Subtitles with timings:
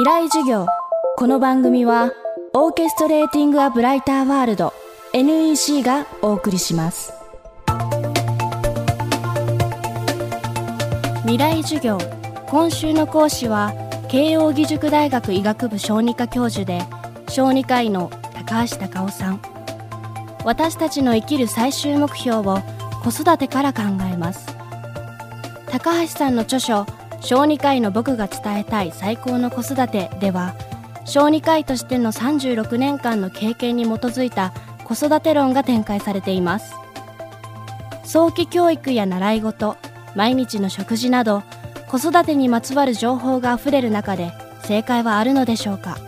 [0.00, 0.66] 未来授業。
[1.18, 2.10] この番組は
[2.54, 4.72] オーケストレーティング・ア・ブライター・ワールド
[5.12, 7.12] NEC がお送りします。
[11.24, 11.98] 未来授業。
[12.46, 13.74] 今週の講師は
[14.08, 16.80] 慶應義塾大学医学部小児科教授で
[17.28, 19.42] 小児科医の高橋隆夫さん。
[20.46, 22.62] 私たちの生きる最終目標を
[23.02, 24.46] 子育てから考えます。
[25.66, 26.86] 高橋さんの著書
[27.20, 30.54] 小児科医の僕が伝えたい最高の子育てでは
[31.04, 34.52] 小児科医としての36年間の経験に基づいた
[34.84, 36.74] 子育て論が展開されています。
[38.04, 39.76] 早期教育や習い事
[40.16, 41.44] 毎日の食事など
[41.88, 44.32] 子育てにまつわる情報があふれる中で
[44.64, 45.98] 正解はあるのでしょうか。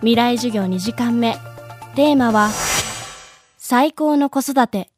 [0.00, 1.36] 未来授業2時間目。
[1.94, 2.50] テーマは
[3.56, 4.90] 最高の子育て。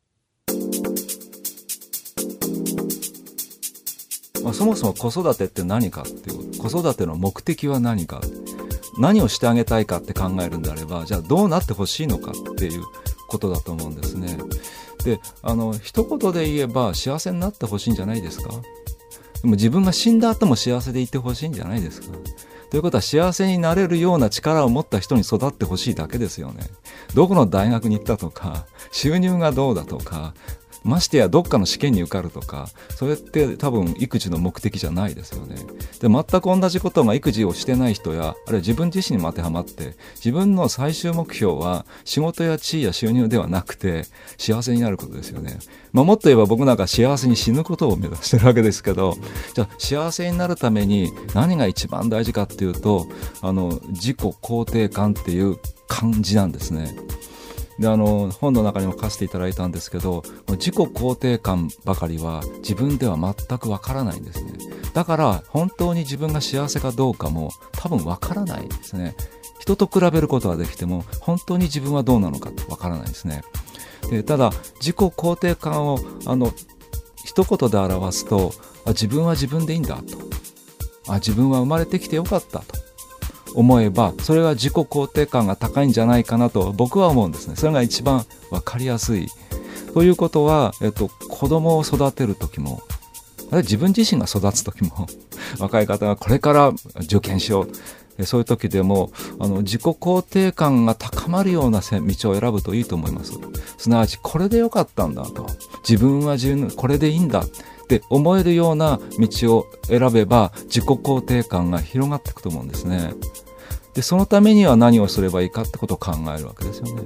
[4.49, 8.23] まあ、そもそも子育てって何かっていう子育ての目的は何か
[8.99, 12.83] 何をしてあげたいかって考えるんであればじゃあどうなってほしいのかっていう
[13.29, 14.39] ことだと思うんですね。
[15.05, 18.49] であの一言で言えば幸せになってほしいんじゃないですか？
[18.49, 22.09] でも自分が死んだ後も幸せでいてほしいんじゃないですか？
[22.71, 26.65] ということは幸せになれるような力を持った人に育ってほしいだけですよね。
[27.15, 30.33] どこの大学に行ったとか収入がどうだとか
[30.85, 35.57] ましてやどっかの試験に受かるとかそれって多分育児の目的じゃないですよね。
[36.01, 44.05] で全く同じことが育児をしてない人やあるいは自分自身にも当てはまって自分の最終目標は仕事や地位や収入ではなくて
[44.37, 45.59] 幸せになることですよね、
[45.93, 49.17] まあ、もっと言えば僕なんか幸せに死ぬことを目指してるわけですけど
[49.55, 53.07] じゃあ幸せになるために何が一番大事かっていうと
[53.43, 55.57] あの自己肯定感っていう
[55.89, 56.95] 感じなんですね。
[57.79, 64.53] であの本の中にも書かせていただいたんですけど自己肯定感ばかりは自分では全くわからないんですね。
[64.95, 69.15] だから本当に自分が幸せかどうかも多分わからないですね。
[69.61, 73.43] 人と比べることはできても本当に自分はどうなのかわからないですね。
[74.11, 76.53] でただ自己肯定感をあの
[77.25, 78.53] 一言で表すと
[78.89, 80.19] 自分は自分でいいんだと。
[81.09, 82.88] あ自分は生まれてきてよかったと。
[83.55, 87.57] 思えばそれが自己肯定感が高いんじゃないかなと僕は思うんですね。
[87.57, 89.29] それが一番分かりやすい。
[89.95, 92.83] ということは、えっと、子供を育てる時も
[93.51, 95.07] 自分自身が育つ時も
[95.59, 96.73] 若い方がこれから
[97.03, 97.73] 受験しよう。
[98.25, 103.35] そういう時でもあの自己肯定感が高まるような道を選ぶといいと思います。
[103.79, 105.47] すなわちこれでよかったんだと。
[105.89, 107.45] 自分は自分これでいいんだ。
[107.89, 113.15] って思えるような道を選べば自己肯定感が広がっていくと思うんですね。
[113.95, 117.03] でそのためには何をすればいいかってことを考えるわけですよね。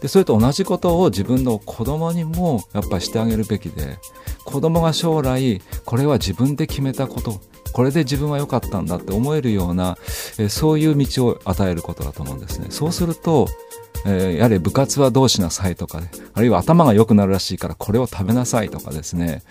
[0.00, 3.98] でそれと同じことを自分の子供にもやっぱりしてあげるべきで
[4.44, 7.40] 子供が将来これは自分で決めたこと
[7.72, 9.96] これで自分は良かったんだって思えるような、
[10.38, 12.66] えそういう道を与えることだと思うんですね。
[12.68, 13.48] そうすると
[14.04, 19.42] えー、やれ部活はどうしなさいとかね、あるいは頭が良くなるらしいからこれを食べなさいとかですね、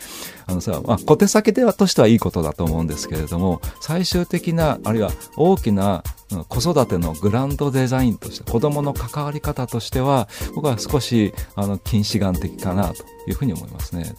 [0.48, 6.04] あのさ、まあ、小手先ではとしてはいいことだと思うんですけれども、最終的な、あるいは大きな
[6.50, 14.04] 子育てのグランドデザインとして、子供の関わり方としては、僕は少し、あの、近視眼的かなというふうに思いますね。
[14.04, 14.12] で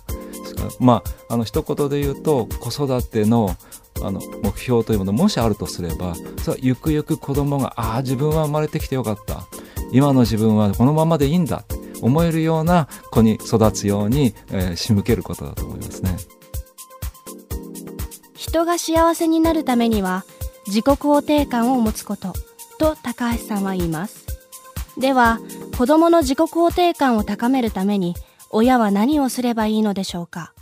[0.46, 3.56] すから、まあ、あの、一言で言うと、子育ての
[4.00, 9.46] あの目標というものもしあるとすればそれはゆくゆく子供がああ自分は生まれてきてよかった。
[9.92, 11.64] 今の自分はこのままでいいんだ。
[12.00, 16.16] 思えるような子に育つように、えー、仕向けることだと思いますね。
[18.34, 20.24] 人が幸せになるためには
[20.66, 22.32] 自己肯定感を持つこと。
[22.78, 24.26] と高橋さんは言います。
[24.98, 25.38] では
[25.78, 28.16] 子どもの自己肯定感を高めるために
[28.50, 30.52] 親は何をすればいいのでしょうか？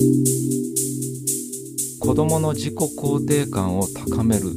[2.01, 4.51] 子どもの自己肯定感を高める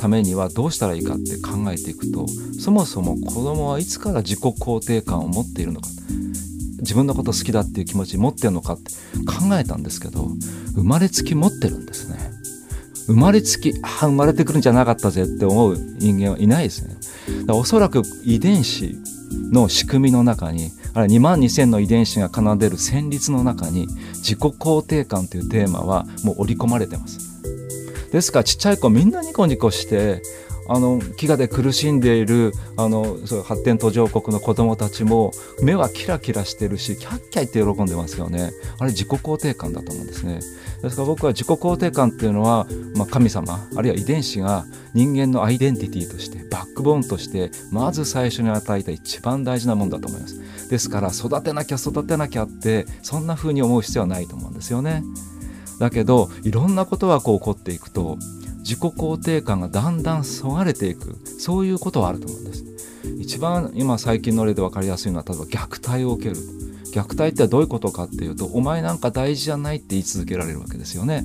[0.00, 2.26] ためにはどうしたらいいかって考えていくと
[2.58, 5.88] そもそも子供はいつから自己肯定感を持っているのか
[6.78, 8.92] 自分のこと好きだっていう気持ち持ってるのかって
[9.26, 10.28] 考えたんですけど
[10.74, 12.18] 生まれつき持ってるんですね。
[13.06, 16.94] 生まれつきあ生まれてくるんじゃなかったぜって思う人間はいないですね。
[17.40, 18.96] だからおそらく遺伝子
[19.52, 27.29] の仕組みの中にあれ2万2000の遺伝子が奏でる旋律の中に自己肯定感というテーマはもう織り込まれてます。
[28.12, 30.22] ですからちっちゃい子みんなニコニコして
[30.72, 38.52] あの飢餓で苦しんでいるあのそう発展途上国の子どもたちも目はキラキラしてるしキャッキャ言って喜んでますよね。
[38.78, 40.40] あれ自己肯定感だと思うんですね。
[40.80, 44.64] ですから僕は自己肯定感っていうのは、まあ、神様あるいは遺伝子が
[44.94, 50.68] 人間のアイデンティティとしてバックボーンとしてまず最初に与えた一番大事なものだと思います。
[50.68, 55.02] ですから育てなきゃ育てなきゃってそんな風に思う必要はないと思うんですよね。
[55.80, 58.18] だけどいろんなことがこう起こっていくと
[58.58, 61.16] 自己肯定感がだんだんそがれていく。
[61.24, 62.64] そういうことはあると思うんです。
[63.18, 66.36] 一番今最近の例で分かりやすいのは例えば虐待を受ける。
[66.92, 71.24] 虐待ってどういうことかっていうとお前なんか大事じゃないって言い続けられるわけですよね。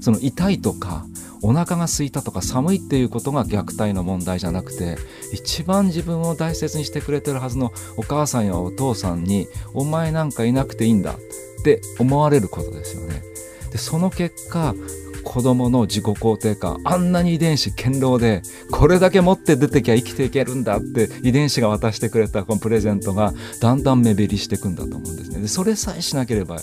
[0.00, 1.04] その痛いとか
[1.42, 4.96] お腹が空いたとか寒いっていうことが虐待の問題じゃなくて
[5.32, 11.16] 一番自分を大切にしてくれてるはずのお母さんやお父さんにお前なんかいなくていいんだっ
[11.64, 13.29] て思われることですよね。
[13.70, 14.74] でその結果
[15.22, 25.40] 子供の自己肯定感あんなに遺伝子堅牢でこれだけ持って出てきゃ生きていけるんだって遺伝子が渡してくれたこのプレゼントがだんだん目減りしていくんだと思うんですね。
[25.40, 26.56] でそれさえしなければ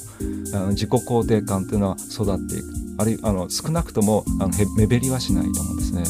[0.53, 2.65] あの自己肯定感っていうのは育っていく。
[2.99, 6.03] あるいはあの少なくともあの目減りはしないと思うんですね。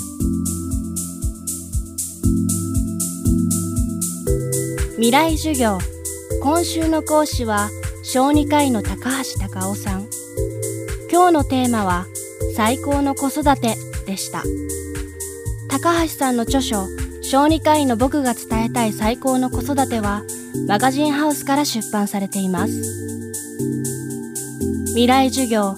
[4.95, 5.77] 未来授業。
[6.41, 7.69] 今週の講師は
[8.03, 10.16] 小児科医の高橋隆夫さん。
[11.09, 12.05] 今日のテーマは
[12.55, 13.75] 最高の子育て
[14.05, 14.43] でした。
[15.69, 16.85] 高橋さんの著書
[17.21, 20.23] 小児科医の僕が伝えたい最高の子育ては
[20.67, 22.73] マガジンハウスから出版されています。
[24.87, 25.75] 未来授業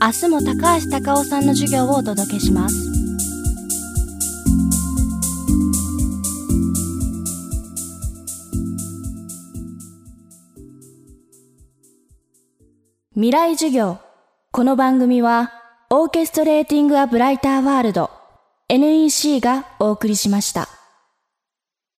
[0.00, 2.74] 明日も高橋隆夫さんの授業をお届けします。
[13.14, 13.98] 未来授業
[14.54, 15.50] この番組は
[15.88, 18.10] オーケストレーティング・ア・ブライター・ワールド
[18.68, 20.81] NEC がお送りしました。